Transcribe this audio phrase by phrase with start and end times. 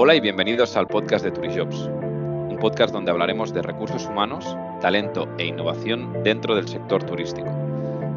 [0.00, 5.28] Hola y bienvenidos al podcast de Turijobs, un podcast donde hablaremos de recursos humanos, talento
[5.38, 7.48] e innovación dentro del sector turístico.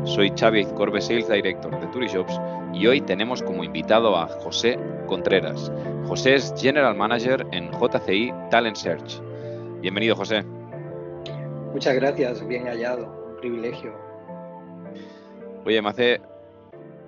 [0.03, 2.39] Soy Xavi Corbe, Sales Director de Turijobs
[2.71, 5.71] y hoy tenemos como invitado a José Contreras.
[6.05, 9.19] José es General Manager en JCI Talent Search.
[9.81, 10.43] Bienvenido, José.
[11.73, 13.91] Muchas gracias, bien hallado, un privilegio.
[15.65, 16.21] Oye, me hace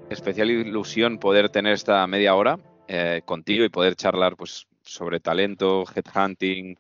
[0.10, 5.84] especial ilusión poder tener esta media hora eh, contigo y poder charlar pues, sobre talento,
[5.96, 6.78] headhunting,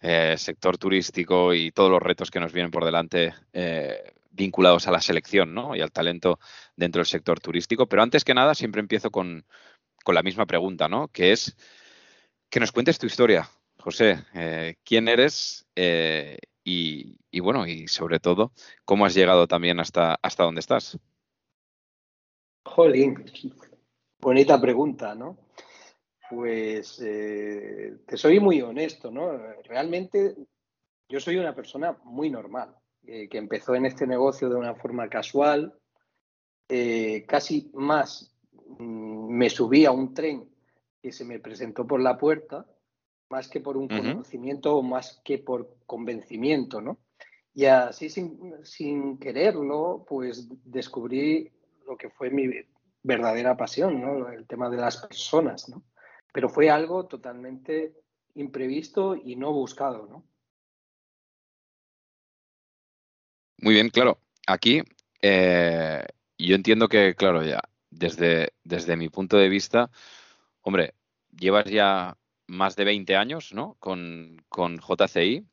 [0.00, 4.92] eh, sector turístico y todos los retos que nos vienen por delante eh, vinculados a
[4.92, 5.74] la selección ¿no?
[5.74, 6.38] y al talento
[6.76, 7.86] dentro del sector turístico.
[7.86, 9.44] Pero antes que nada, siempre empiezo con,
[10.04, 11.08] con la misma pregunta, ¿no?
[11.08, 11.56] que es
[12.50, 14.24] que nos cuentes tu historia, José.
[14.84, 15.66] ¿Quién eres?
[16.70, 18.52] Y, bueno, y sobre todo,
[18.84, 20.98] ¿cómo has llegado también hasta, hasta donde estás?
[22.64, 23.24] Jolín,
[24.20, 25.38] Bonita pregunta, ¿no?
[26.28, 29.38] Pues eh, te soy muy honesto, ¿no?
[29.62, 30.34] Realmente
[31.08, 32.74] yo soy una persona muy normal,
[33.06, 35.72] eh, que empezó en este negocio de una forma casual,
[36.68, 38.34] eh, casi más
[38.78, 40.50] mm, me subí a un tren
[41.00, 42.66] que se me presentó por la puerta,
[43.30, 46.98] más que por un conocimiento o más que por convencimiento, ¿no?
[47.54, 51.50] Y así sin, sin quererlo, pues descubrí
[51.86, 52.48] lo que fue mi,
[53.02, 54.28] verdadera pasión, ¿no?
[54.28, 55.84] El tema de las personas, ¿no?
[56.32, 57.94] Pero fue algo totalmente
[58.34, 60.24] imprevisto y no buscado, ¿no?
[63.58, 64.20] Muy bien, claro.
[64.46, 64.82] Aquí
[65.20, 66.04] eh,
[66.38, 69.90] yo entiendo que, claro, ya desde, desde mi punto de vista,
[70.62, 70.94] hombre,
[71.36, 73.76] llevas ya más de 20 años, ¿no?
[73.80, 75.46] Con, con JCI.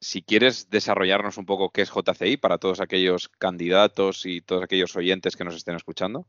[0.00, 4.94] Si quieres desarrollarnos un poco qué es JCI para todos aquellos candidatos y todos aquellos
[4.94, 6.28] oyentes que nos estén escuchando.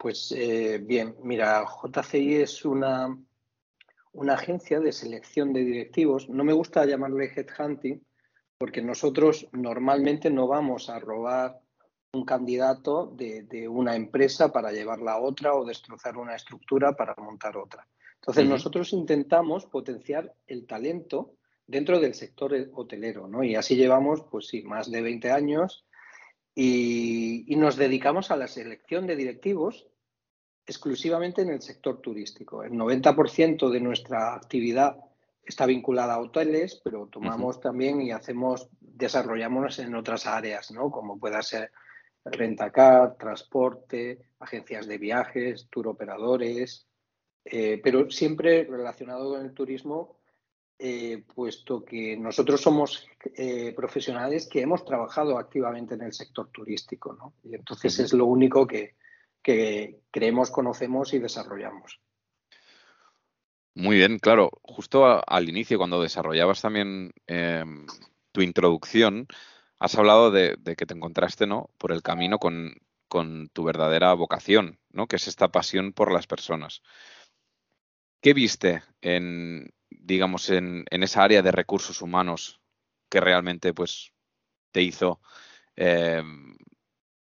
[0.00, 3.14] Pues eh, bien, mira, JCI es una,
[4.12, 6.26] una agencia de selección de directivos.
[6.30, 8.02] No me gusta llamarle headhunting
[8.56, 11.60] porque nosotros normalmente no vamos a robar
[12.14, 17.58] un candidato de, una empresa para llevarla a otra o destrozar una estructura para montar
[17.58, 17.86] otra.
[18.14, 21.34] Entonces, nosotros intentamos potenciar el talento
[21.66, 23.44] dentro del sector hotelero, ¿no?
[23.44, 25.84] Y así llevamos, pues sí, más de 20 años
[26.54, 29.86] y, nos dedicamos a la selección de directivos
[30.66, 32.62] exclusivamente en el sector turístico.
[32.62, 34.96] El 90% de nuestra actividad
[35.44, 40.90] está vinculada a hoteles, pero tomamos también y hacemos, desarrollamos en otras áreas, ¿no?
[40.90, 41.72] Como pueda ser
[42.24, 46.86] rentacar, transporte, agencias de viajes, tour operadores,
[47.44, 50.20] eh, pero siempre relacionado con el turismo
[50.82, 53.06] eh, puesto que nosotros somos
[53.36, 57.34] eh, profesionales que hemos trabajado activamente en el sector turístico, ¿no?
[57.44, 58.94] Y entonces es lo único que,
[59.42, 62.00] creemos, conocemos y desarrollamos.
[63.74, 64.50] Muy bien, claro.
[64.62, 67.86] Justo al inicio, cuando desarrollabas también em,
[68.32, 69.26] tu introducción,
[69.78, 71.70] has hablado de, que te encontraste ¿no?
[71.78, 72.74] por el camino con,
[73.08, 75.06] con, tu verdadera vocación, ¿no?
[75.06, 76.82] que es esta pasión por las personas.
[78.20, 82.60] ¿Qué viste en, digamos, en, esa área de recursos humanos
[83.08, 84.12] que realmente pues,
[84.72, 85.20] te hizo
[85.76, 86.22] eh,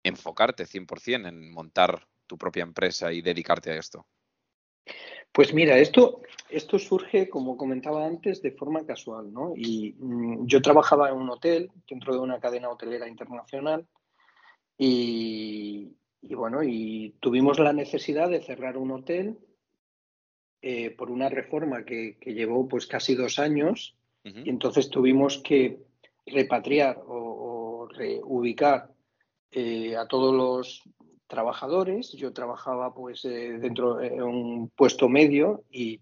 [0.03, 4.06] enfocarte 100% en montar tu propia empresa y dedicarte a esto?
[5.31, 9.53] Pues mira, esto, esto surge, como comentaba antes, de forma casual, ¿no?
[9.56, 13.88] Y mm, yo trabajaba en un hotel, dentro de una cadena hotelera internacional,
[14.78, 19.38] y, y bueno, y tuvimos la necesidad de cerrar un hotel
[20.63, 25.79] eh, por una reforma que, llevó pues casi dos años y entonces tuvimos que
[26.28, 28.91] repatriar o, reubicar
[29.51, 30.84] eh, a todos los
[31.28, 32.12] trabajadores.
[32.13, 36.01] Yo trabajaba pues eh, dentro de un puesto medio y,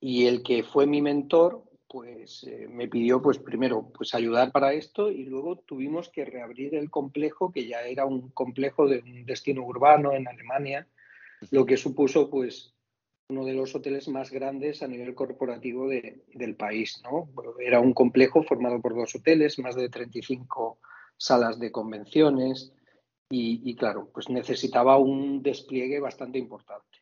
[0.00, 5.10] y, el que fue mi mentor pues me pidió pues primero pues ayudar para esto
[5.10, 9.64] y luego tuvimos que reabrir el complejo que ya era un complejo de un destino
[9.64, 10.86] urbano en Alemania,
[11.50, 12.74] lo que supuso pues
[13.30, 17.02] uno de los hoteles más grandes a nivel corporativo del país.
[17.04, 17.28] ¿no?
[17.60, 20.78] Era un complejo formado por dos hoteles, más de 35
[21.18, 22.72] salas de convenciones
[23.30, 26.98] y, claro, pues necesitaba un despliegue bastante importante.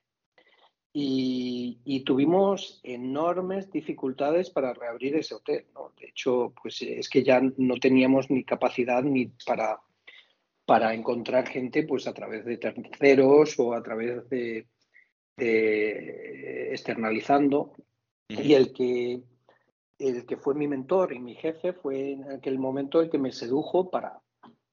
[0.93, 5.67] Y, tuvimos enormes dificultades para reabrir ese hotel.
[5.75, 5.93] ¿no?
[5.99, 9.81] De hecho, pues es que ya no teníamos ni capacidad ni para,
[10.65, 14.69] para encontrar gente pues a través de terceros o a través de,
[15.39, 17.75] eh, externalizando
[18.29, 19.23] y el que,
[19.99, 23.33] el que fue mi mentor y mi jefe fue en aquel momento el que me
[23.33, 24.23] sedujo para,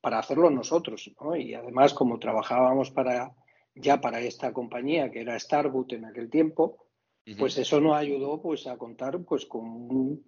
[0.04, 1.10] para hacerlo nosotros.
[1.40, 3.34] Y además, como trabajábamos para,
[3.74, 6.78] ya para esta compañía, que era Starboot en aquel tiempo,
[7.40, 10.26] Pues eso nos ayudó pues, a contar pues, con un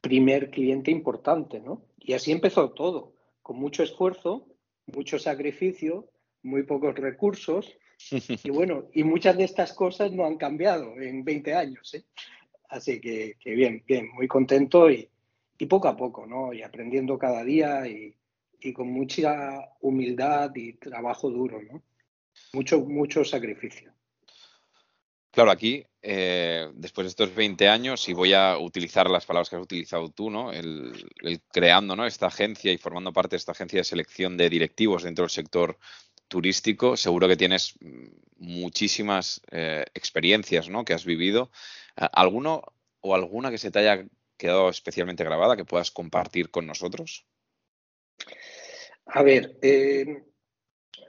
[0.00, 1.82] primer cliente importante, ¿no?
[1.98, 4.46] Y así empezó todo, con mucho esfuerzo,
[4.86, 6.08] mucho sacrificio,
[6.42, 7.76] muy pocos recursos,
[8.44, 12.04] y bueno, y muchas de estas cosas no han cambiado en 20 años, ¿eh?
[12.70, 15.06] Así que, bien, bien, muy contento y,
[15.68, 16.54] poco a poco, ¿no?
[16.54, 18.14] Y aprendiendo cada día y,
[18.60, 21.82] y, con mucha humildad y trabajo duro, ¿no?
[22.52, 23.92] Mucho, mucho sacrificio.
[25.30, 29.56] Claro, aquí, eh, después de estos 20 años, y voy a utilizar las palabras que
[29.56, 30.52] has utilizado tú, ¿no?
[30.52, 30.92] El,
[31.52, 32.06] creando ¿no?
[32.06, 35.78] esta agencia y formando parte de esta agencia de selección de directivos dentro del sector
[36.28, 37.74] turístico, seguro que tienes
[38.36, 40.84] muchísimas eh, experiencias ¿no?
[40.84, 41.50] que has vivido.
[41.96, 42.62] ¿Alguno
[43.00, 44.06] o alguna que se te haya
[44.36, 47.26] quedado especialmente grabada que puedas compartir con nosotros?
[49.08, 50.22] A ver, eh,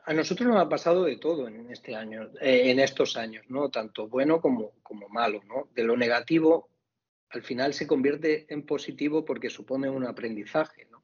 [0.05, 3.69] a nosotros nos ha pasado de todo en este año, eh, en estos años, ¿no?
[3.69, 5.69] Tanto bueno como, como malo, ¿no?
[5.73, 6.69] De lo negativo,
[7.29, 11.03] al final se convierte en positivo porque supone un aprendizaje, ¿no?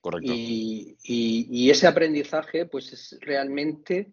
[0.00, 0.32] Correcto.
[0.32, 4.12] Y, ese aprendizaje, pues es realmente,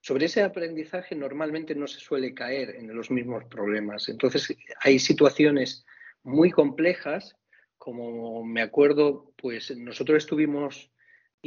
[0.00, 4.08] sobre ese aprendizaje normalmente no se suele caer en los mismos problemas.
[4.08, 5.84] Entonces, hay situaciones
[6.22, 7.36] muy complejas,
[7.76, 10.90] como me acuerdo, pues nosotros estuvimos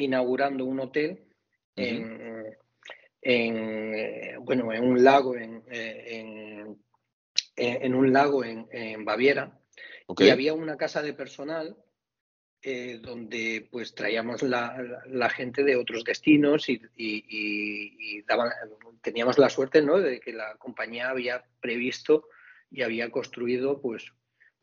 [0.03, 1.25] inaugurando un hotel
[1.75, 2.45] en,
[3.21, 5.63] eh, bueno, en un lago en,
[7.55, 9.59] en, un lago en, Baviera
[10.17, 11.77] y había una casa de personal
[12.61, 16.81] eh, donde pues traíamos la, gente de otros destinos y,
[19.01, 19.97] teníamos la suerte ¿no?
[19.99, 22.27] de que la compañía había previsto
[22.69, 24.11] y había construido pues,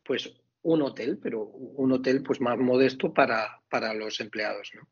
[0.03, 0.31] pues
[0.61, 4.71] un hotel, pero un hotel pues más modesto para, para los empleados.
[4.75, 4.87] ¿no?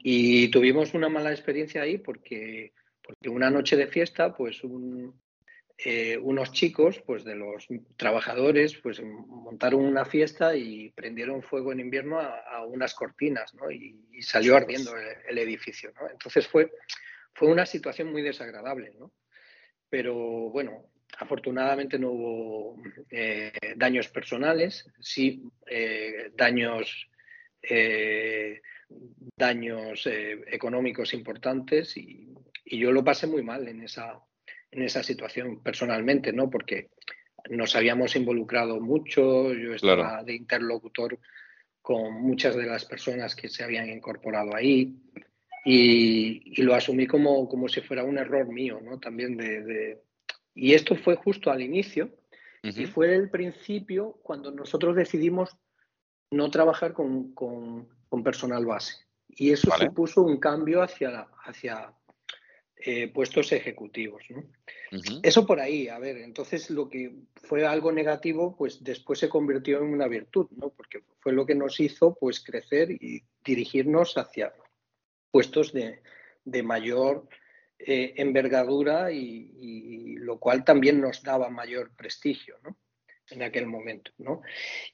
[0.00, 2.72] Y tuvimos una mala experiencia ahí porque,
[3.02, 4.62] porque una noche de fiesta, pues
[5.78, 7.66] eh, unos chicos, pues de los
[7.96, 13.70] trabajadores, pues montaron una fiesta y prendieron fuego en invierno a, unas cortinas, ¿no?
[13.70, 14.92] Y, salió ardiendo
[15.28, 16.08] el, edificio, ¿no?
[16.08, 16.70] Entonces fue,
[17.34, 19.12] fue una situación muy desagradable, ¿no?
[19.90, 20.86] Pero bueno,
[21.18, 27.08] afortunadamente no hubo eh, daños personales, sí eh, daños
[29.36, 32.30] daños eh, económicos importantes y,
[32.66, 34.18] yo lo pasé muy mal en esa,
[34.70, 36.48] en esa situación personalmente, ¿no?
[36.48, 36.88] Porque
[37.50, 41.20] nos habíamos involucrado mucho, yo estaba de interlocutor
[41.82, 44.96] con muchas de las personas que se habían incorporado ahí
[45.64, 48.98] y, lo asumí como, como si fuera un error mío, ¿no?
[48.98, 50.00] También de,
[50.54, 52.16] Y esto fue justo al inicio
[52.62, 55.54] y fue el principio cuando nosotros decidimos
[56.30, 59.03] no trabajar con, con personal base.
[59.36, 61.92] Y eso supuso un cambio hacia, hacia
[62.76, 64.22] eh, puestos ejecutivos.
[65.22, 69.78] Eso por ahí, a ver, entonces lo que fue algo negativo, pues después se convirtió
[69.78, 70.68] en una virtud, ¿no?
[70.68, 74.52] porque fue lo que nos hizo pues crecer y dirigirnos hacia
[75.30, 76.02] puestos de,
[76.44, 77.26] de mayor
[77.78, 82.58] eh, envergadura y, y, lo cual también nos daba mayor prestigio.
[82.62, 82.76] ¿no?
[83.30, 84.42] en aquel momento, ¿no?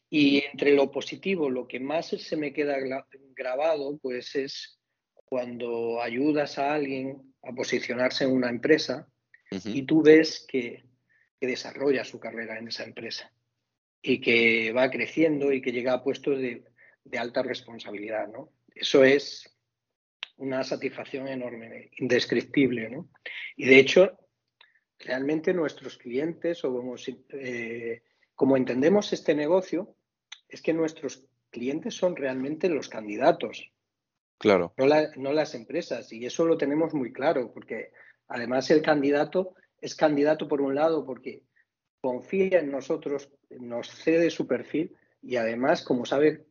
[0.08, 2.78] Y entre lo positivo, lo que más se me queda
[3.40, 4.78] grabado, pues es
[5.25, 9.09] cuando ayudas a alguien a posicionarse en una empresa
[9.50, 10.85] y tú ves que,
[11.40, 13.32] desarrolla su carrera en esa empresa
[14.02, 16.64] y que va creciendo y que llega a puestos de,
[17.02, 18.52] de alta responsabilidad, ¿no?
[18.75, 19.50] Eso es
[20.37, 23.09] una satisfacción enorme, indescriptible, ¿no?
[23.56, 24.18] Y de hecho,
[24.99, 26.97] realmente nuestros clientes o como
[27.32, 28.02] eh,
[28.35, 29.97] como entendemos este negocio,
[30.47, 33.71] es que nuestros clientes son realmente los candidatos.
[34.38, 34.73] Claro.
[34.76, 36.12] No, las empresas.
[36.12, 37.92] Y eso lo tenemos muy claro, porque
[38.28, 41.42] además el candidato es candidato por un lado porque
[42.00, 46.47] confía en nosotros, nos cede su perfil y además, como sabe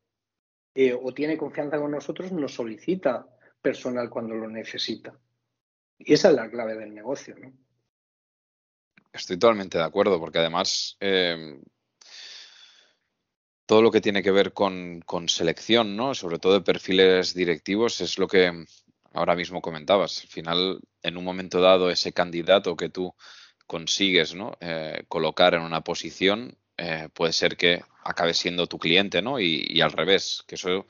[0.76, 3.28] eh, o tiene confianza con nosotros, nos solicita
[3.62, 5.18] personal cuando lo necesita.
[5.98, 7.52] Y esa es la clave del negocio, ¿no?
[9.12, 11.60] Estoy totalmente de acuerdo, porque además eh,
[13.70, 16.16] todo lo que tiene que ver con, selección, ¿no?
[16.16, 18.66] Sobre todo de perfiles directivos, es lo que
[19.14, 20.22] ahora mismo comentabas.
[20.24, 23.14] Al final, en un momento dado, ese candidato que tú
[23.68, 24.58] consigues ¿no?
[24.60, 29.40] Eh, colocar en una posición, eh, puede ser que acabe siendo tu cliente, ¿no?
[29.40, 30.88] Y, al revés, que eso,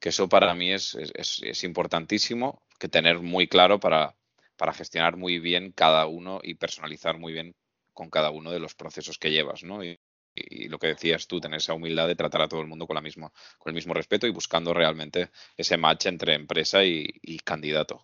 [0.00, 4.16] que eso para mí es, es, importantísimo, que tener muy claro para,
[4.74, 7.54] gestionar muy bien cada uno y personalizar muy bien
[7.92, 9.84] con cada uno de los procesos que llevas, ¿no?
[9.84, 10.00] y
[10.68, 13.00] lo que decías tú, tener esa humildad de tratar a todo el mundo con, la
[13.00, 17.06] misma, con el mismo respeto y buscando realmente ese match entre empresa y,
[17.44, 18.02] candidato.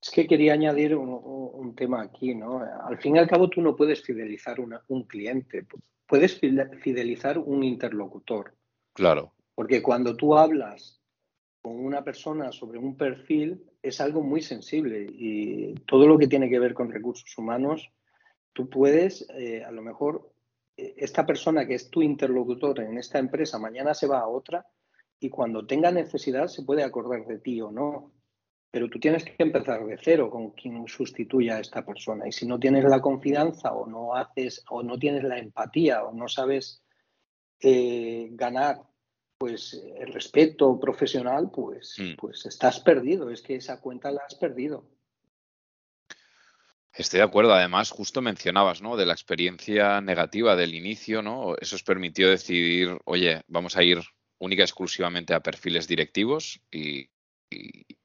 [0.00, 2.60] Es que quería añadir un, tema aquí, ¿no?
[2.60, 5.66] Al fin y al cabo tú no puedes fidelizar un cliente,
[6.06, 6.40] puedes
[6.80, 8.54] fidelizar un interlocutor.
[8.94, 9.34] Claro.
[9.54, 11.00] Porque cuando tú hablas
[11.60, 16.48] con una persona sobre un perfil es algo muy sensible y todo lo que tiene
[16.48, 17.90] que ver con recursos humanos,
[18.52, 20.32] tú puedes, eh, a lo mejor,
[20.78, 24.64] esta persona que es tu interlocutor en esta empresa mañana se va a otra
[25.18, 28.12] y cuando tenga necesidad se puede acordar de ti o no.
[28.70, 32.28] Pero tú tienes que empezar de cero con quien sustituya a esta persona.
[32.28, 36.12] Y si no tienes la confianza o no haces o no tienes la empatía o
[36.12, 36.82] no sabes
[37.60, 38.82] eh, ganar
[39.38, 42.16] pues el respeto profesional, pues, mm.
[42.18, 43.30] pues estás perdido.
[43.30, 44.84] Es que esa cuenta la has perdido.
[46.98, 47.54] Estoy de acuerdo.
[47.54, 48.96] Además, justo mencionabas, ¿no?
[48.96, 51.54] De la experiencia negativa del inicio, ¿no?
[51.60, 54.00] Eso os permitió decidir, oye, vamos a ir
[54.38, 57.08] única y exclusivamente a perfiles directivos y,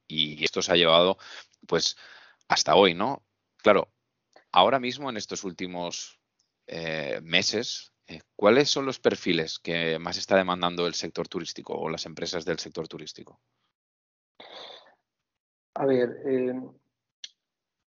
[0.07, 1.17] esto se ha llevado,
[1.67, 1.97] pues,
[2.47, 3.25] hasta hoy, ¿no?
[3.57, 3.91] Claro,
[4.51, 6.19] ahora mismo en estos últimos
[6.67, 11.89] eh, meses eh, ¿Cuáles son los perfiles que más está demandando el sector turístico o
[11.89, 13.39] las empresas del sector turístico?
[15.75, 16.53] A ver, eh,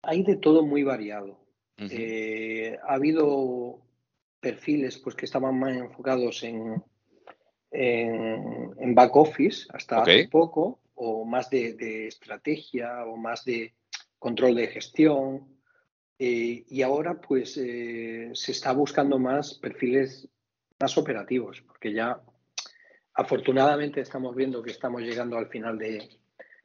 [0.06, 1.38] hay de todo muy variado.
[1.76, 3.80] Eh, ha habido
[4.40, 6.82] perfiles pues, que estaban más enfocados en,
[7.70, 13.74] en, back office hasta hace poco, o más de estrategia, o más de
[14.18, 15.54] control de gestión,
[16.18, 20.28] eh, y ahora pues eh, se está buscando más perfiles
[20.78, 22.20] más operativos, porque ya
[23.14, 26.08] afortunadamente estamos viendo que estamos llegando al final de,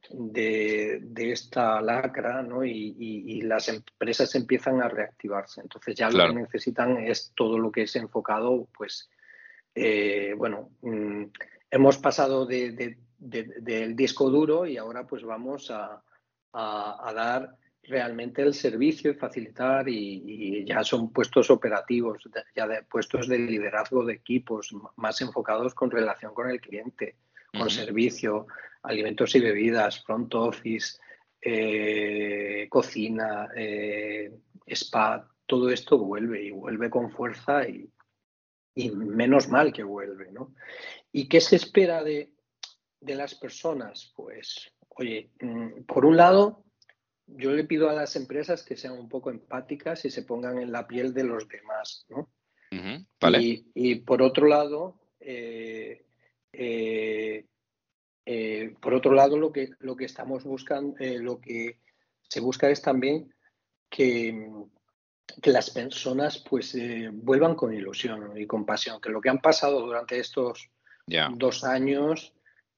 [0.08, 2.64] de, esta lacra ¿no?
[2.64, 5.60] y, las empresas empiezan a reactivarse.
[5.60, 9.10] Entonces ya lo que necesitan es todo lo que es enfocado, pues,
[9.74, 11.24] eh, bueno, mm,
[11.70, 16.02] hemos pasado de, del disco duro y ahora pues vamos a,
[16.52, 17.56] a dar
[17.90, 22.22] realmente el servicio y facilitar y, ya son puestos operativos,
[22.54, 27.16] ya de, puestos de liderazgo de equipos más enfocados con relación con el cliente,
[27.52, 28.46] con servicio,
[28.82, 30.98] alimentos y bebidas, front office,
[31.40, 34.30] eh, cocina, eh,
[34.66, 37.90] spa, todo esto vuelve y vuelve con fuerza y,
[38.74, 40.54] y, menos mal que vuelve, ¿no?
[41.12, 42.32] ¿Y qué se espera de,
[43.00, 44.12] de las personas?
[44.14, 46.64] Pues, oye, mm, por un lado,
[47.26, 50.72] yo le pido a las empresas que sean un poco empáticas y se pongan en
[50.72, 52.28] la piel de los demás, ¿no?
[53.74, 56.04] y, por otro lado, eh,
[56.52, 57.19] eh,
[58.32, 61.78] eh, por otro lado, lo que, lo que estamos buscando, lo que
[62.22, 63.34] se busca es también
[63.88, 64.48] que,
[65.42, 66.76] que las personas pues
[67.12, 70.70] vuelvan con ilusión y con pasión, que lo que han pasado durante estos
[71.36, 72.34] dos años,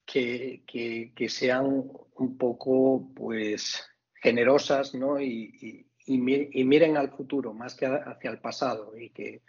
[0.07, 1.67] que, que, que sean
[2.15, 3.85] un poco pues
[4.23, 5.21] generosas ¿no?
[5.21, 9.43] y, miren al futuro más que hacia el pasado y que,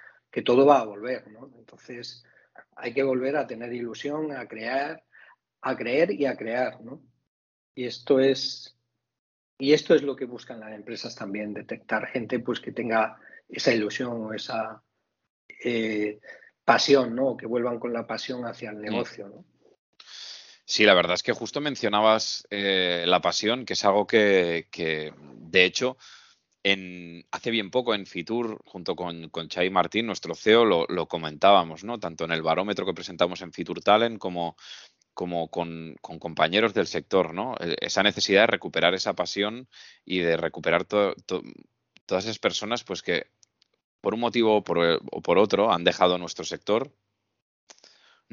[0.43, 1.27] todo va a volver.
[1.31, 1.51] ¿no?
[1.57, 2.24] Entonces
[2.75, 5.03] hay que volver a tener ilusión, a crear,
[5.63, 6.82] a creer y a crear.
[6.82, 7.01] ¿no?
[7.75, 8.77] Y esto es
[9.58, 13.17] y esto es lo que buscan las empresas también, detectar gente pues que tenga
[13.48, 14.84] esa ilusión o esa
[15.63, 16.20] eh,
[16.65, 17.38] pasión, ¿no?
[17.38, 18.82] Que vuelvan con la pasión hacia el mm.
[18.82, 19.46] negocio, ¿no?
[20.65, 25.65] Sí, la verdad es que justo mencionabas eh, la pasión, que es algo que, de
[25.65, 25.98] hecho,
[26.63, 31.84] en, hace bien poco en Fitur, junto con, con Chay Martín, nuestro CEO, lo, comentábamos,
[31.84, 32.00] ¿no?
[32.00, 34.55] Tanto en el barómetro que presentamos en Fitur Talent como,
[35.13, 37.55] como con, compañeros del sector, ¿no?
[37.60, 39.67] E, esa necesidad de recuperar esa pasión
[40.05, 43.27] y de recuperar todas esas personas, pues que
[44.01, 44.77] por un motivo o por,
[45.12, 46.91] o por otro han dejado nuestro sector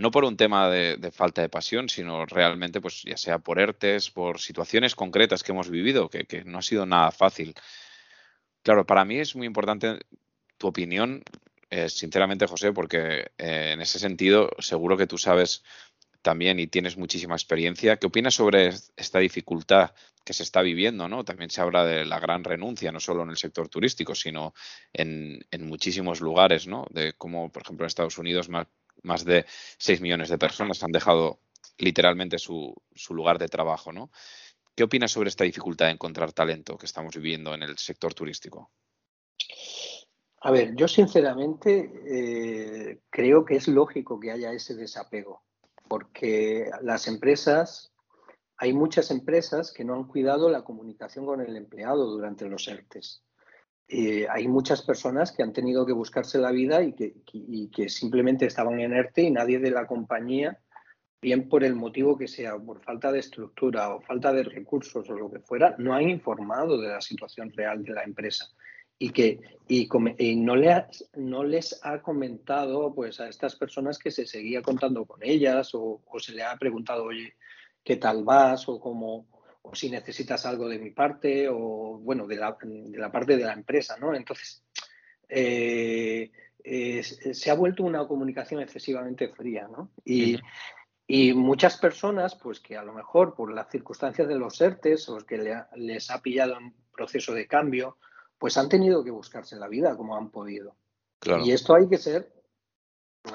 [0.00, 4.10] no por un tema de, falta de pasión, sino realmente, pues ya sea por ERTES,
[4.10, 7.54] por situaciones concretas que hemos vivido, que, no ha sido nada fácil.
[8.62, 9.98] Claro, para mí es muy importante
[10.56, 11.22] tu opinión,
[11.68, 15.62] eh, sinceramente, José, porque eh, en ese sentido seguro que tú sabes
[16.22, 17.96] también y tienes muchísima experiencia.
[17.96, 19.92] ¿Qué opinas sobre esta dificultad
[20.24, 21.08] que se está viviendo?
[21.08, 21.24] ¿no?
[21.24, 24.54] También se habla de la gran renuncia, no solo en el sector turístico, sino
[24.92, 26.86] en, en muchísimos lugares, ¿no?
[26.90, 29.46] De cómo, por ejemplo, en Estados Unidos más de
[29.78, 31.40] 6 millones de personas han dejado
[31.80, 32.74] literalmente su,
[33.10, 34.10] lugar de trabajo, ¿no?
[34.74, 38.70] ¿Qué opinas sobre esta dificultad de encontrar talento que estamos viviendo en el sector turístico?
[40.42, 45.42] A ver, yo sinceramente eh, creo que es lógico que haya ese desapego,
[45.90, 47.92] porque las empresas,
[48.56, 53.24] hay muchas empresas que no han cuidado la comunicación con el empleado durante los ERTES.
[53.88, 58.78] Eh, hay muchas personas que han tenido que buscarse la vida y que, simplemente estaban
[58.78, 60.60] en ERTE y nadie de la compañía
[61.20, 65.12] bien por el motivo que sea, por falta de estructura o falta de recursos o
[65.14, 68.46] lo que fuera, no han informado de la situación real de la empresa
[69.00, 74.26] y que y, no, le no les ha comentado pues a estas personas que se
[74.26, 77.34] seguía contando con ellas o, se le ha preguntado, oye,
[77.82, 78.68] ¿qué tal vas?
[78.68, 79.26] o cómo
[79.62, 83.44] o si necesitas algo de mi parte o bueno, de la, de la parte de
[83.44, 84.14] la empresa, ¿no?
[84.14, 84.64] Entonces,
[85.28, 86.30] eh,
[87.02, 89.92] se ha vuelto una comunicación excesivamente fría, ¿no?
[90.04, 90.38] Y,
[91.06, 95.18] y muchas personas, pues que a lo mejor por las circunstancias de los ERTES o
[95.18, 97.96] que les ha pillado en proceso de cambio,
[98.40, 100.74] pues han tenido que buscarse la vida como han podido.
[101.44, 102.32] Y esto hay que ser,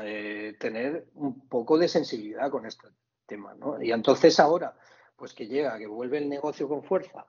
[0.02, 2.88] eh, tener un poco de sensibilidad con este
[3.28, 3.80] tema, ¿no?
[3.80, 4.76] Y entonces ahora,
[5.16, 7.28] pues que llega, que vuelve el negocio con fuerza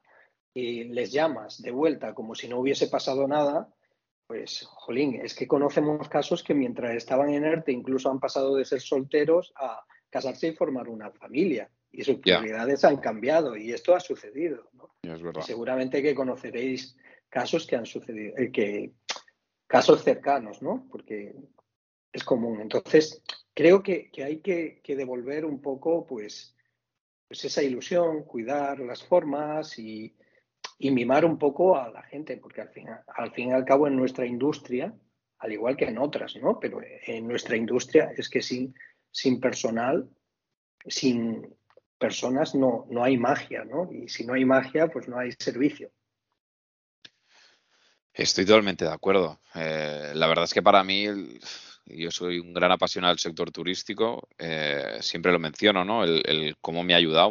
[0.54, 3.68] y les llamas de vuelta como si no hubiese pasado nada,
[4.26, 8.64] pues, jolín, es que conocemos casos que mientras estaban en ERTE incluso han pasado de
[8.64, 11.70] ser solteros a casarse y formar una familia.
[11.92, 14.70] Y sus prioridades han cambiado y esto ha sucedido.
[15.42, 16.96] seguramente que conoceréis
[17.28, 18.92] casos que han sucedido, eh, que,
[19.66, 20.86] casos cercanos, ¿no?
[20.90, 21.34] Porque
[22.12, 22.60] es común.
[22.60, 23.22] Entonces,
[23.54, 26.56] creo que, hay que, devolver un poco, pues,
[27.28, 30.14] pues, esa ilusión, cuidar las formas y,
[30.78, 33.96] mimar un poco a la gente, porque al fin, al fin y al cabo en
[33.96, 34.94] nuestra industria,
[35.38, 36.60] al igual que en otras, ¿no?
[36.60, 38.74] Pero en nuestra industria es que sin,
[39.10, 40.08] sin personal,
[40.86, 41.54] sin
[41.98, 43.90] personas no, no hay magia, ¿no?
[43.90, 45.90] Y si no hay magia, pues no hay servicio.
[48.16, 49.40] Estoy totalmente de acuerdo.
[49.54, 51.06] Eh, la verdad es que para mí,
[51.84, 56.02] yo soy un gran apasionado del sector turístico, eh, siempre lo menciono, ¿no?
[56.02, 57.30] El, cómo me ha ayudado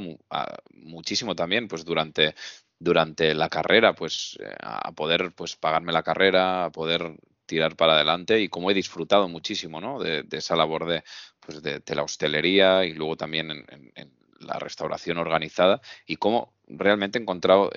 [0.74, 2.36] muchísimo también, pues durante,
[2.77, 7.94] durante la carrera, pues eh, a poder pues pagarme la carrera, a poder tirar para
[7.96, 10.00] adelante y como he disfrutado muchísimo ¿no?
[10.00, 11.04] de, esa labor de,
[11.39, 17.22] pues de, la hostelería y luego también en, la restauración organizada y cómo realmente he
[17.22, 17.71] encontrado,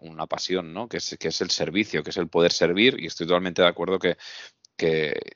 [0.00, 0.88] una, pasión, ¿no?
[0.88, 4.16] que, es, el servicio, que es el poder servir y estoy totalmente de acuerdo que,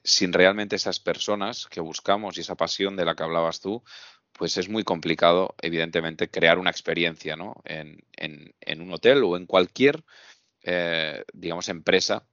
[0.03, 3.83] sin realmente esas personas que buscamos y esa pasión de la que hablabas tú,
[4.33, 10.05] pues es muy complicado, evidentemente, crear una experiencia en un hotel o en cualquier,
[10.63, 12.27] eh, digamos, empresa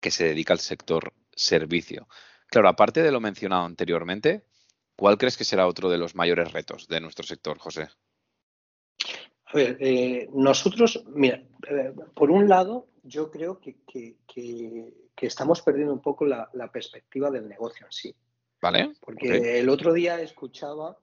[0.00, 2.08] que se dedica al sector servicio.
[2.46, 4.44] Claro, aparte de lo mencionado anteriormente,
[4.96, 7.88] ¿cuál crees que será otro de los mayores retos de nuestro sector, José?
[9.46, 13.76] A ver, eh, nosotros, mira, eh, por un lado, yo creo que,
[15.20, 18.14] estamos perdiendo un poco la, perspectiva del negocio en sí.
[18.60, 18.94] Vale.
[19.00, 20.98] Porque el otro día escuchaba,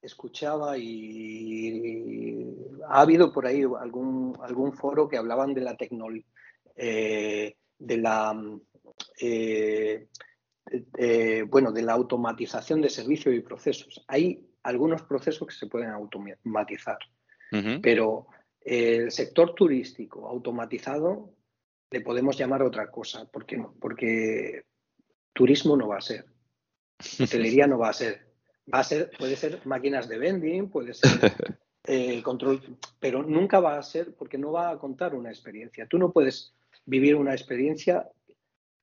[0.00, 2.46] escuchaba y,
[2.88, 6.24] ha habido por ahí algún, algún foro que hablaban de la tecnología.
[6.76, 8.34] Eh, de la
[10.70, 14.04] eh, bueno de la automatización de servicios y procesos.
[14.08, 16.98] Hay algunos procesos que se pueden automatizar,
[17.80, 18.26] pero
[18.60, 21.32] el sector turístico automatizado
[21.90, 23.24] le podemos llamar otra cosa.
[23.26, 23.74] ¿Por qué no?
[23.80, 24.64] Porque
[25.32, 26.26] turismo no va a ser,
[27.20, 28.26] hotelería no va a ser.
[28.72, 31.10] Va a ser, puede ser máquinas de vending, puede ser
[31.84, 32.60] eh, control,
[32.98, 35.86] pero nunca va a ser porque no va a contar una experiencia.
[35.86, 36.52] Tú no puedes
[36.84, 38.08] vivir una experiencia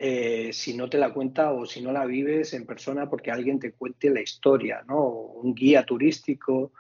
[0.06, 3.58] eh, si no te la cuenta o si no la vives en persona porque alguien
[3.58, 5.08] te cuente la historia, ¿no?
[5.08, 6.74] un guía turístico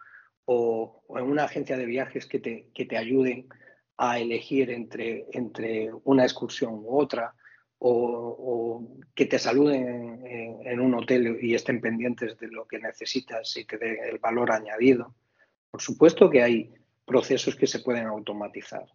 [0.43, 3.47] o, en una agencia de viajes que te, que te ayuden
[3.95, 7.33] a elegir entre, entre una excursión u otra
[7.79, 10.21] o, que te saluden
[10.65, 14.51] en, un hotel y estén pendientes de lo que necesitas y te dé el valor
[14.51, 15.15] añadido.
[15.71, 16.73] Por supuesto que hay
[17.05, 18.85] procesos que se pueden automatizar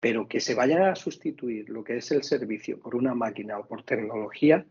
[0.00, 3.68] pero que se vayan a sustituir lo que es el servicio por una máquina o
[3.68, 4.66] por tecnología,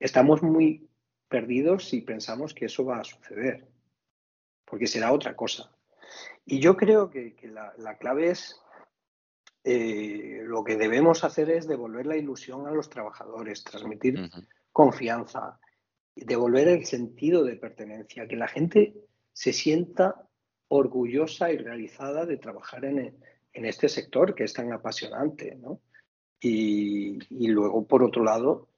[0.00, 0.90] estamos muy
[1.28, 3.68] perdidos si pensamos que eso va a suceder,
[4.64, 5.72] porque será otra cosa.
[6.44, 7.36] Y yo creo que,
[7.78, 8.60] la, clave es,
[9.62, 14.28] eh, lo que debemos hacer es devolver la ilusión a los trabajadores, transmitir
[14.72, 15.60] confianza,
[16.16, 18.94] devolver el sentido de pertenencia, que la gente
[19.32, 20.28] se sienta
[20.66, 23.14] orgullosa y realizada de trabajar en el,
[23.52, 25.80] en este sector que es tan apasionante, ¿no?
[26.40, 28.68] Y, luego, por otro lado,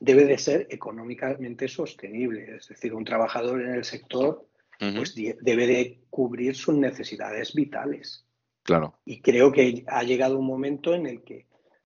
[0.00, 2.56] debe de ser económicamente sostenible.
[2.56, 4.46] Es decir, un trabajador en el sector
[4.78, 8.24] pues, debe de cubrir sus necesidades vitales.
[8.62, 8.98] Claro.
[9.04, 11.46] Y creo que ha llegado un momento en el que,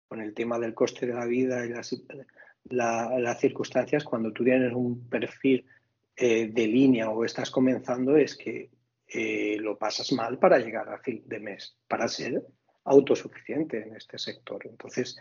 [0.09, 1.95] con el tema del coste de la vida y las,
[2.69, 5.65] las circunstancias, cuando tú tienes un perfil
[6.17, 8.69] eh, de línea o estás comenzando, es que
[9.07, 12.43] eh, lo pasas mal para llegar a fin de mes, para ser
[12.83, 14.65] autosuficiente en este sector.
[14.65, 15.17] Entonces,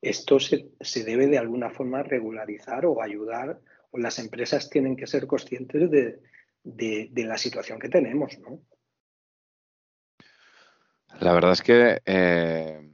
[0.00, 5.26] esto se, debe de alguna forma regularizar o ayudar, o las empresas tienen que ser
[5.26, 6.20] conscientes de,
[6.64, 8.60] de, la situación que tenemos, ¿no?
[11.20, 12.90] La verdad es que eh,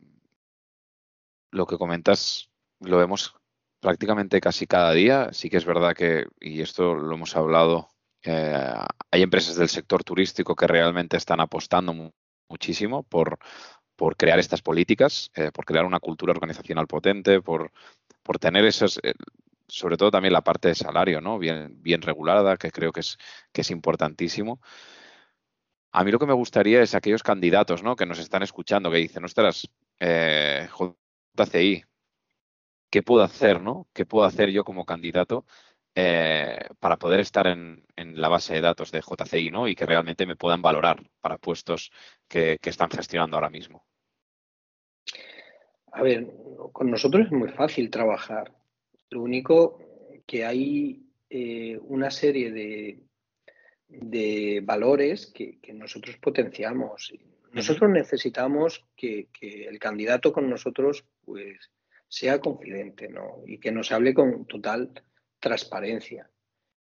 [1.51, 3.35] lo que comentas lo vemos
[3.81, 5.33] prácticamente casi cada día.
[5.33, 7.89] Sí que es verdad que, y esto lo hemos hablado,
[8.23, 8.75] eh,
[9.11, 12.13] hay empresas del sector turístico que realmente están apostando
[12.49, 13.39] muchísimo por,
[14.17, 17.71] crear estas políticas, eh, por crear una cultura organizacional potente, por,
[18.41, 19.15] tener esos, eh,
[19.69, 21.39] sobre todo también la parte de salario, ¿no?
[21.39, 24.61] Bien, bien regulada, que creo que es, importantísimo.
[25.93, 27.83] A mí lo que me gustaría es aquellos candidatos.
[27.97, 31.85] Que nos están escuchando, que dicen, ostras, JCI,
[32.91, 33.89] ¿qué puedo hacer, no?
[33.95, 35.47] ¿Qué puedo hacer yo como candidato
[36.01, 39.67] eh, para poder estar en, la base de datos de JCI, ¿no?
[39.67, 41.91] Y que realmente me puedan valorar para puestos
[42.29, 43.85] que están gestionando ahora mismo.
[45.91, 46.33] A ver,
[46.73, 48.53] con nosotros es muy fácil trabajar.
[49.11, 49.81] Lo único
[50.25, 53.01] que hay eh, una serie de,
[53.89, 57.13] de valores que, nosotros potenciamos.
[57.51, 61.73] Nosotros necesitamos que, el candidato con nosotros pues
[62.07, 63.43] sea confidente ¿no?
[63.47, 64.93] y que nos hable con total
[65.41, 66.31] transparencia.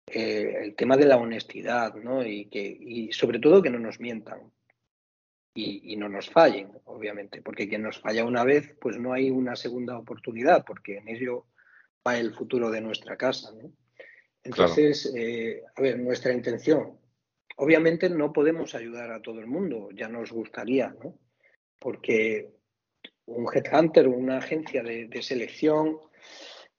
[0.07, 2.25] Eh, el tema de la honestidad ¿no?
[2.25, 4.51] y, que, y sobre todo que no nos mientan
[5.53, 9.57] y, no nos fallen, obviamente, porque quien nos falla una vez, pues no hay una
[9.57, 11.47] segunda oportunidad, porque en ello
[12.07, 13.51] va el futuro de nuestra casa.
[13.51, 13.73] ¿no?
[14.43, 16.97] Entonces, eh, a ver, nuestra intención,
[17.57, 21.19] obviamente no podemos ayudar a todo el mundo, ya nos gustaría, ¿no?
[21.77, 22.53] Porque
[23.25, 25.99] un headhunter una agencia de, de selección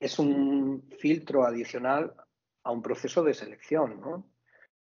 [0.00, 2.14] es un filtro adicional
[2.64, 4.26] a un proceso de selección, ¿no?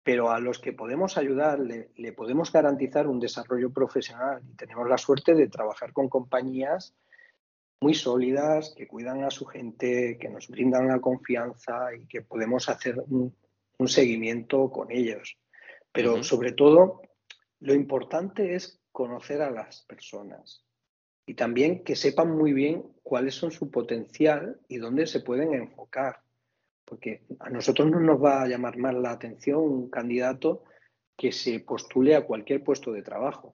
[0.04, 4.98] pero a los que podemos ayudar le, podemos garantizar un desarrollo profesional y tenemos la
[4.98, 6.96] suerte de trabajar con compañías
[7.82, 12.68] muy sólidas, que cuidan a su gente, que nos brindan la confianza y que podemos
[12.70, 13.36] hacer un,
[13.86, 15.38] seguimiento con ellos.
[15.92, 17.02] Pero sobre todo,
[17.62, 20.66] lo importante es conocer a las personas
[21.30, 26.22] y también que sepan muy bien cuáles son su potencial y dónde se pueden enfocar
[26.90, 30.64] porque a nosotros no nos va a llamar más la atención un candidato
[31.16, 33.54] que se postule a cualquier puesto de trabajo.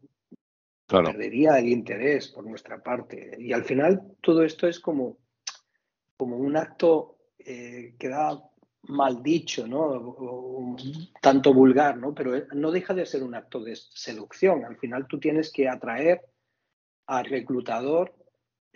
[0.88, 3.36] Perdería el interés por nuestra parte.
[3.38, 5.18] Y al final todo esto es como,
[6.16, 8.42] como un acto eh, que da
[8.84, 10.78] mal dicho, ¿no?
[11.22, 12.14] tanto vulgar, ¿no?
[12.14, 14.64] Pero no deja de ser un acto de seducción.
[14.64, 16.22] Al final tú tienes que atraer
[17.08, 18.14] al reclutador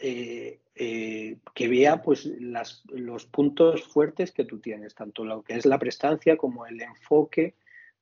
[0.02, 5.66] eh, eh, que vea pues los puntos fuertes que tú tienes, tanto lo que es
[5.66, 7.56] la prestancia como el enfoque,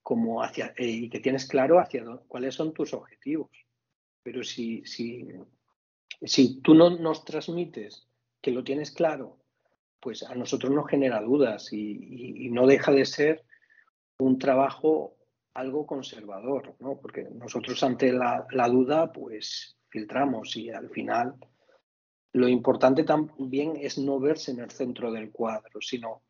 [0.04, 3.50] como hacia, eh, y que tienes claro hacia cuáles son tus objetivos.
[4.22, 5.28] Pero si, si,
[6.22, 8.08] si tú no nos transmites
[8.42, 9.40] que lo tienes claro,
[10.00, 13.44] pues a nosotros nos genera dudas y, no deja de ser
[14.20, 15.16] un trabajo
[15.56, 17.00] algo conservador, ¿no?
[17.02, 21.36] Porque nosotros ante la duda, pues filtramos y al final
[22.34, 26.24] lo importante también es no verse en el centro del cuadro, sino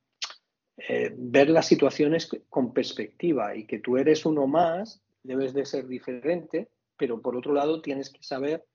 [0.77, 5.87] eh, ver las situaciones con perspectiva y que tú eres uno más, debes de ser
[5.87, 8.65] diferente, pero por otro lado tienes que saber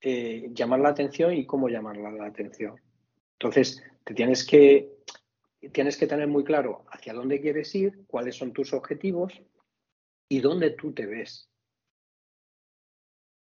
[0.00, 2.80] eh, llamar la atención y cómo llamar la atención.
[3.38, 4.90] Entonces, te tienes que,
[5.72, 9.42] tienes que tener muy claro hacia dónde quieres ir, cuáles son tus objetivos
[10.28, 11.49] y dónde tú te ves.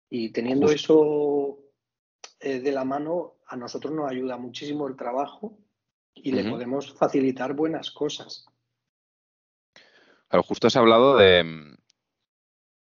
[0.10, 1.60] Y teniendo eso
[2.40, 5.58] eh, de la mano, a nosotros nos ayuda muchísimo el trabajo
[6.14, 8.46] y le podemos facilitar buenas cosas.
[10.28, 11.76] Claro, justo has hablado de mm,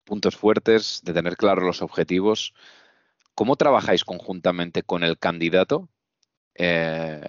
[0.04, 2.54] puntos fuertes, de tener claros los objetivos.
[3.36, 5.90] ¿Cómo trabajáis conjuntamente con el candidato
[6.56, 7.22] eh,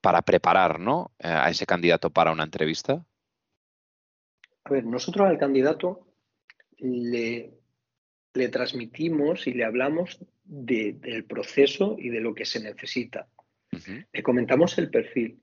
[0.00, 1.12] para preparar ¿no?
[1.18, 3.04] Eh, a ese candidato para una entrevista?
[4.64, 6.08] A ver, nosotros al candidato
[6.78, 7.58] le,
[8.38, 13.28] le transmitimos y le hablamos del proceso y de lo que se necesita.
[14.12, 15.42] Le comentamos el perfil,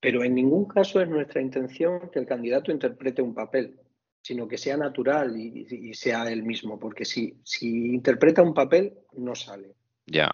[0.00, 3.78] pero en ningún caso es nuestra intención que el candidato interprete un papel,
[4.22, 9.34] sino que sea natural y, sea él mismo, porque si, si interpreta un papel, no
[9.34, 9.74] sale.
[10.06, 10.30] Ya.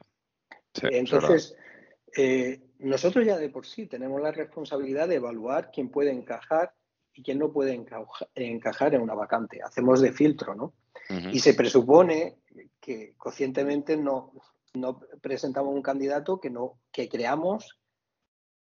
[0.83, 1.57] Entonces,
[2.17, 6.75] eh, nosotros ya de por sí tenemos la responsabilidad de evaluar quién puede encajar
[7.13, 7.75] y quién no puede
[8.35, 9.61] encajar en una vacante.
[9.63, 10.75] Hacemos de filtro, ¿no?
[11.09, 12.39] Y se presupone
[12.81, 14.33] que conscientemente no,
[14.75, 17.79] no presentamos un candidato que, no, que creamos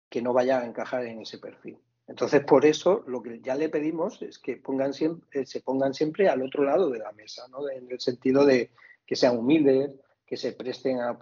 [0.10, 1.78] que no vaya a encajar en ese perfil.
[2.08, 5.94] Entonces, por eso lo que ya le pedimos es que pongan siempre, eh, se pongan
[5.94, 7.70] siempre al otro lado de la mesa, ¿no?
[7.70, 8.72] en el sentido de
[9.06, 9.92] que sean humildes,
[10.26, 11.18] que se presten a,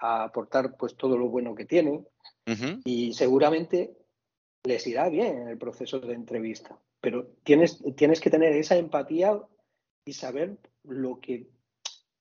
[0.00, 2.06] aportar pues todo lo bueno que tienen
[2.84, 3.96] y seguramente
[4.64, 6.76] les irá bien en el proceso de entrevista.
[7.00, 9.40] pero tienes, tienes que tener esa empatía
[10.04, 11.48] y saber lo que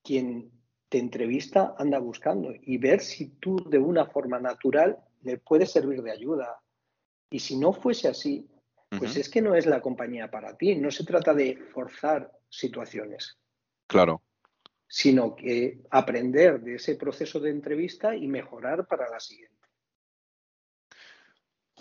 [0.03, 0.51] quien
[0.89, 6.01] te entrevista anda buscando y ver si tú de una forma natural le puedes servir
[6.01, 6.61] de ayuda.
[7.29, 8.47] Y si no fuese así,
[8.89, 10.75] pues es que no es la compañía para ti.
[10.75, 13.37] No se trata de forzar situaciones.
[13.87, 14.21] Claro.
[14.87, 19.50] Sino que aprender de ese proceso de entrevista y mejorar para la siguiente.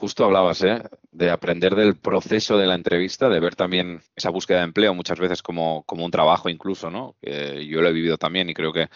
[0.00, 0.82] Justo hablabas ¿eh?
[1.12, 5.20] de aprender del proceso de la entrevista, de ver también esa búsqueda de empleo muchas
[5.20, 7.16] veces como, como un trabajo incluso, ¿no?
[7.20, 8.88] yo lo he vivido también y creo que,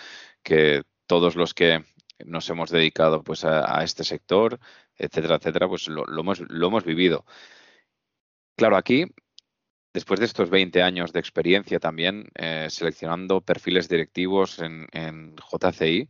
[0.42, 1.84] que todos los que
[2.24, 4.58] nos hemos dedicado pues a, este sector,
[4.96, 7.26] etcétera, etcétera, pues lo, hemos, lo hemos vivido.
[8.56, 9.04] Claro, aquí,
[9.92, 16.08] después de estos 20 años de experiencia también eh, seleccionando perfiles directivos en, en JCI,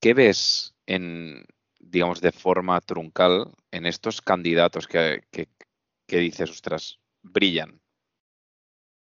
[0.00, 1.44] ¿qué ves en,
[1.90, 5.22] digamos, de forma truncal en estos candidatos que,
[6.06, 7.80] dices, ostras, brillan.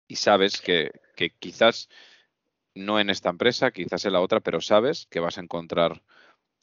[0.08, 0.92] Y sabes que,
[1.40, 1.90] quizás
[2.76, 6.02] no en esta empresa, quizás en la otra, pero sabes que vas a encontrar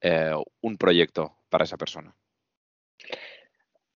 [0.00, 2.14] eh, un proyecto para esa persona.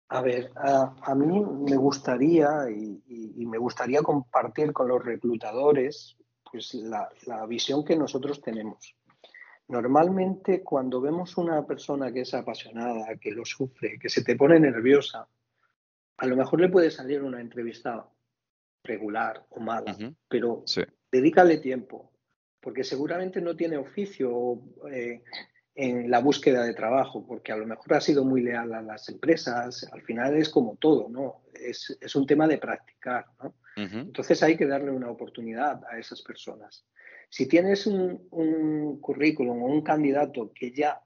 [0.08, 6.16] A ver, a, mí me gustaría y, me gustaría compartir con los reclutadores
[6.50, 8.96] pues la, la visión que nosotros tenemos.
[9.70, 14.58] Normalmente cuando vemos una persona que es apasionada, que lo sufre, que se te pone
[14.58, 15.28] nerviosa,
[16.16, 18.04] a lo mejor le puede salir una entrevista
[18.82, 19.96] regular o mala,
[20.28, 20.64] pero
[21.12, 22.10] dedícale tiempo,
[22.60, 25.22] porque seguramente no tiene oficio eh,
[25.76, 29.08] en la búsqueda de trabajo, porque a lo mejor ha sido muy leal a las
[29.08, 31.42] empresas, al final es como todo, ¿no?
[31.54, 33.54] Es, un tema de practicar, ¿no?
[33.76, 36.84] Entonces hay que darle una oportunidad a esas personas.
[37.30, 41.00] Si tienes un, currículum o un candidato que ya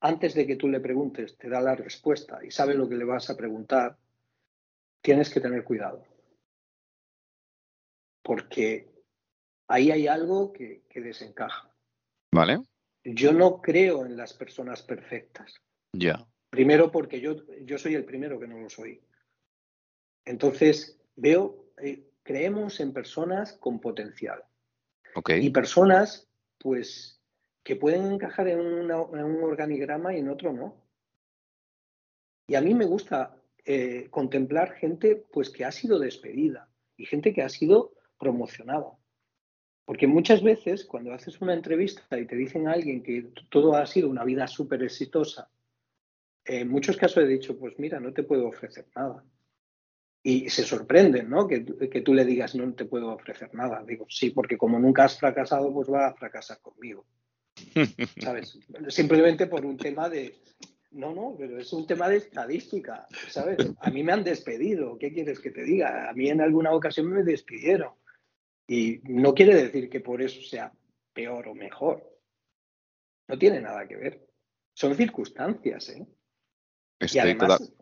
[0.00, 3.04] antes de que tú le preguntes te da la respuesta y sabe lo que le
[3.04, 3.98] vas a preguntar,
[5.02, 6.02] tienes que tener cuidado.
[8.22, 8.88] Porque
[9.68, 11.70] ahí hay algo que, desencaja.
[12.32, 12.62] Vale.
[13.04, 15.60] Yo no creo en las personas perfectas.
[15.92, 16.26] Ya.
[16.48, 19.02] Primero porque yo, yo soy el primero que no lo soy.
[20.24, 24.42] Entonces, veo, eh, creemos en personas con potencial.
[25.40, 27.20] Y personas, pues,
[27.62, 30.84] que pueden encajar en, un organigrama y en otro no.
[32.46, 37.32] Y a mí me gusta eh, contemplar gente, pues, que ha sido despedida y gente
[37.32, 38.96] que ha sido promocionada.
[39.84, 43.86] Porque muchas veces cuando haces una entrevista y te dicen a alguien que todo ha
[43.86, 45.50] sido una vida súper exitosa,
[46.44, 49.24] en muchos casos he dicho, pues mira, no te puedo ofrecer nada
[50.22, 51.46] y se sorprenden, ¿no?
[51.46, 53.82] Que, que, tú le digas no te puedo ofrecer nada.
[53.86, 57.06] Digo, sí, porque como nunca has fracasado, pues va a fracasar conmigo.
[58.20, 58.58] ¿Sabes?
[58.88, 60.40] Simplemente por un tema de.
[60.92, 63.58] No, no, pero es un tema de estadística, ¿sabes?
[63.80, 66.10] A mí me han despedido, ¿qué quieres que te diga?
[66.10, 67.92] A mí en alguna ocasión me despidieron.
[68.66, 70.72] Y no quiere decir que por eso sea
[71.12, 72.10] peor o mejor.
[73.28, 74.26] No tiene nada que ver.
[74.74, 76.06] Son circunstancias, ¿eh?
[77.00, 77.72] y además,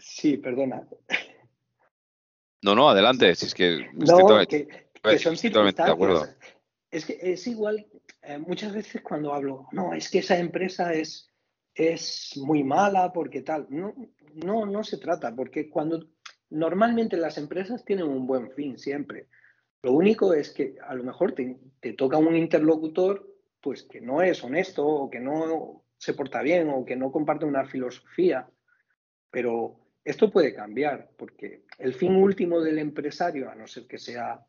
[0.00, 0.86] Sí, perdona.
[2.62, 3.34] No, no, adelante.
[3.34, 6.26] Si es que, no, que, son totalmente de acuerdo.
[6.90, 7.86] Es que es igual,
[8.22, 11.30] eh, muchas veces cuando hablo, no, es que esa empresa es,
[11.74, 13.66] es muy mala porque tal.
[13.70, 13.94] No,
[14.34, 16.08] no, no se trata, porque cuando
[16.50, 19.28] normalmente las empresas tienen un buen fin siempre.
[19.82, 23.26] Lo único es que a lo mejor te, te toca un interlocutor
[23.62, 27.44] pues que no es honesto o que no se porta bien o que no comparte
[27.44, 28.48] una filosofía.
[29.30, 34.44] Pero esto puede cambiar, porque el fin último del empresario, a no ser que sea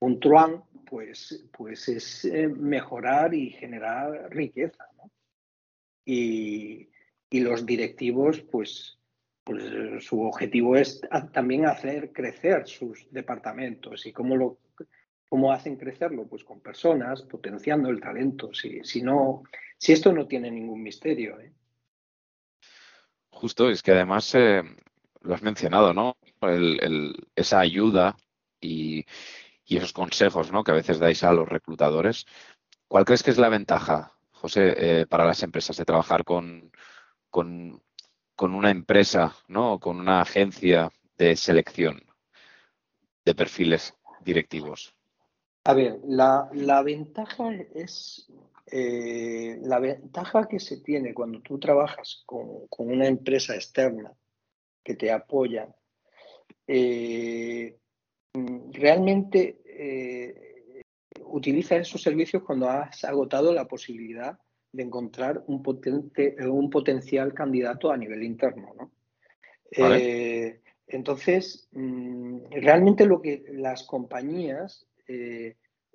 [0.00, 4.84] un truán, pues, pues es eh, mejorar y generar riqueza.
[6.04, 6.88] Y,
[7.32, 8.98] los directivos, pues,
[9.44, 9.62] pues
[10.04, 11.00] su objetivo es
[11.32, 14.04] también hacer crecer sus departamentos.
[14.06, 14.58] ¿Y cómo, lo,
[15.28, 16.26] cómo hacen crecerlo?
[16.26, 18.52] Pues con personas, potenciando el talento.
[18.52, 19.44] Si, si, no,
[19.78, 21.38] si esto no tiene ningún misterio.
[21.38, 21.52] ¿eh?
[23.40, 24.62] Justo, es que además eh,
[25.22, 26.18] lo has mencionado, ¿no?
[27.34, 28.14] esa ayuda
[28.60, 29.06] y,
[29.64, 30.62] esos consejos ¿no?
[30.62, 32.26] que a veces dais a los reclutadores.
[32.86, 36.70] ¿Cuál crees que es la ventaja, José, eh, para las empresas de trabajar con,
[37.30, 37.80] con,
[38.38, 39.78] una empresa, ¿no?
[39.78, 42.02] con una agencia de selección
[43.24, 44.94] de perfiles directivos?
[45.64, 48.30] A ver, la, la ventaja es
[48.72, 54.12] eh, la ventaja que se tiene cuando tú trabajas con, una empresa externa
[54.82, 55.68] que te apoya,
[56.66, 57.76] eh,
[58.72, 60.82] realmente eh,
[61.24, 64.38] utiliza esos servicios cuando has agotado la posibilidad
[64.72, 68.92] de encontrar un, potente, un potencial candidato a nivel interno.
[69.72, 74.86] Eh, entonces, mm, realmente lo que las compañías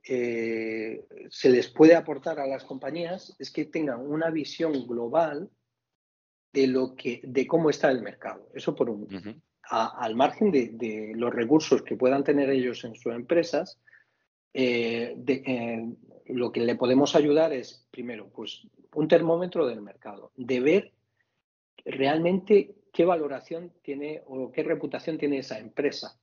[0.07, 5.49] eh, eh, se les puede aportar a las compañías es que tengan una visión global
[6.53, 8.49] de lo que, de cómo está el mercado.
[8.53, 13.79] Eso por un, al margen de, los recursos que puedan tener ellos en sus empresas,
[14.53, 20.93] lo que le podemos ayudar es, primero, pues un termómetro del mercado, de ver
[21.83, 26.17] realmente qué valoración tiene o qué reputación tiene esa empresa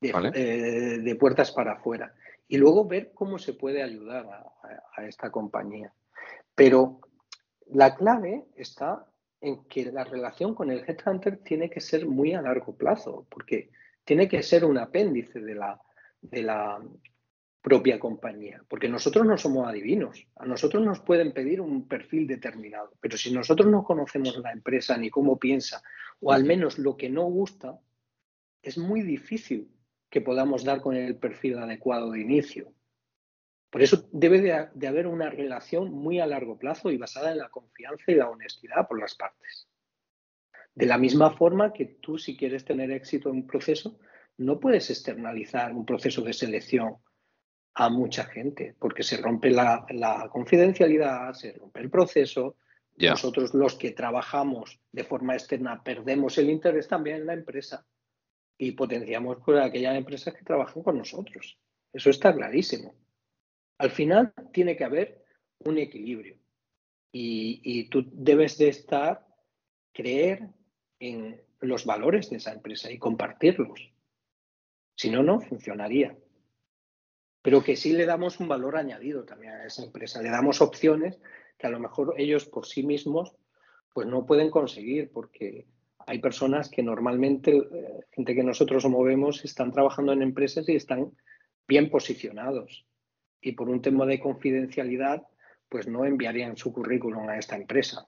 [0.00, 2.14] de, eh, puertas para afuera.
[2.48, 5.92] Y luego ver cómo se puede ayudar a, esta compañía.
[6.54, 7.00] Pero
[7.66, 9.06] la clave está
[9.40, 13.70] en que la relación con el headhunter tiene que ser muy a largo plazo, porque
[14.04, 15.80] tiene que ser un apéndice de la,
[16.22, 16.80] de la
[17.66, 20.24] propia compañía, porque nosotros no somos adivinos.
[20.36, 24.96] A nosotros nos pueden pedir un perfil determinado, pero si nosotros no conocemos la empresa
[24.96, 25.82] ni cómo piensa,
[26.20, 27.76] o al menos lo que no gusta,
[28.62, 29.68] es muy difícil
[30.16, 32.72] que podamos dar con el perfil adecuado de inicio.
[33.68, 37.36] Por eso debe de, de haber una relación muy a largo plazo y basada en
[37.36, 39.68] la confianza y la honestidad por las partes.
[40.74, 43.98] De la misma forma que tú, si quieres tener éxito en un proceso,
[44.38, 46.96] no puedes externalizar un proceso de selección
[47.74, 49.84] a mucha gente, porque se rompe la,
[50.32, 52.56] confidencialidad, se rompe el proceso.
[52.96, 57.86] Nosotros los que trabajamos de forma externa perdemos el interés también en la empresa
[58.58, 61.58] y potenciamos por aquellas empresas que trabajan con nosotros.
[61.92, 62.94] Eso está clarísimo.
[63.78, 65.24] Al final tiene que haber
[65.60, 66.38] un equilibrio
[67.12, 69.26] y, y tú debes de estar,
[69.92, 70.48] creer
[70.98, 73.92] en los valores de esa empresa y compartirlos.
[74.94, 76.16] Si no, no funcionaría
[77.46, 80.20] pero que sí le damos un valor añadido también a esa empresa.
[80.20, 81.20] Le damos opciones
[81.56, 83.36] que a lo mejor ellos por sí mismos
[83.94, 85.68] pues no pueden conseguir porque
[86.06, 91.12] hay personas que normalmente, eh, gente que nosotros movemos, están trabajando en empresas y están
[91.66, 92.86] bien posicionados.
[93.40, 95.22] Y por un tema de confidencialidad,
[95.68, 98.06] pues no enviarían su currículum a esta empresa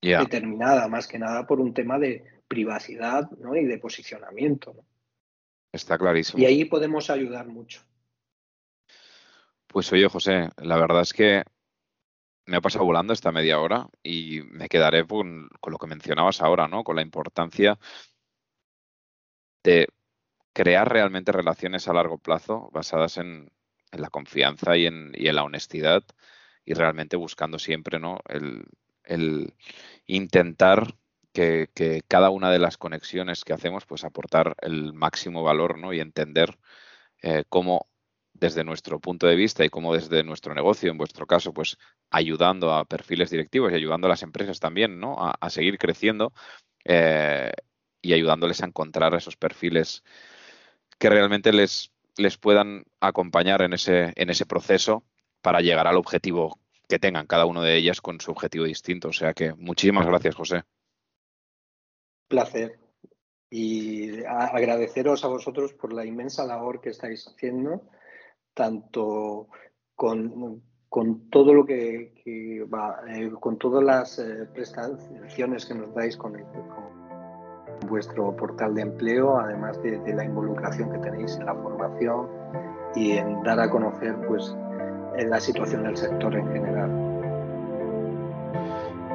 [0.00, 4.76] determinada, más que nada por un tema de privacidad y de posicionamiento.
[5.72, 6.42] Está clarísimo.
[6.42, 7.80] Y ahí podemos ayudar mucho.
[9.66, 11.42] Pues oye, José, la verdad es que
[12.46, 16.68] me ha pasado volando esta media hora y me quedaré con, lo que mencionabas ahora,
[16.68, 16.84] ¿no?
[16.84, 17.78] Con la importancia
[19.62, 19.88] de
[20.52, 23.50] crear realmente relaciones a largo plazo basadas en,
[23.92, 26.02] la confianza y en, la honestidad
[26.64, 28.18] y realmente buscando siempre, ¿no?
[28.26, 29.54] El,
[30.06, 30.96] intentar
[31.32, 31.68] que,
[32.08, 35.92] cada una de las conexiones que hacemos, pues aportar el máximo valor, ¿no?
[35.92, 36.58] Y entender
[37.22, 37.88] eh, cómo
[38.34, 41.78] desde nuestro punto de vista y como desde nuestro negocio, en vuestro caso, pues
[42.10, 45.16] ayudando a perfiles directivos y ayudando a las empresas también, ¿no?
[45.18, 46.32] A, seguir creciendo
[46.84, 47.52] eh,
[48.02, 50.02] y ayudándoles a encontrar esos perfiles
[50.98, 55.04] que realmente les, les puedan acompañar en ese, en ese proceso
[55.40, 59.08] para llegar al objetivo que tengan cada uno de ellas con su objetivo distinto.
[59.08, 60.62] O sea que muchísimas gracias, José.
[62.28, 62.78] Placer.
[63.48, 67.82] Y agradeceros a vosotros por la inmensa labor que estáis haciendo
[68.54, 69.48] tanto
[69.94, 70.62] con,
[71.30, 76.34] todo lo que, va, eh, con todas las eh, prestaciones que nos dais con,
[77.88, 82.28] vuestro portal de empleo, además de, la involucración que tenéis en la formación
[82.94, 84.54] y en dar a conocer pues
[85.16, 86.90] en la situación del sector en general.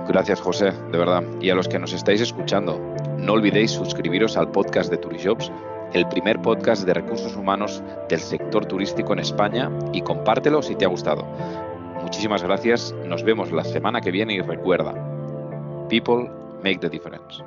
[0.08, 1.24] Gracias José, de verdad.
[1.40, 2.80] Y a los que nos estáis escuchando,
[3.18, 5.52] no olvidéis suscribiros al podcast de Turijobs
[5.94, 10.86] el primer podcast de recursos humanos del sector turístico en España y compártelo si te
[10.86, 11.26] ha gustado.
[12.02, 14.94] Muchísimas gracias, nos vemos la semana que viene y recuerda,
[15.90, 16.30] people
[16.64, 17.44] make the difference.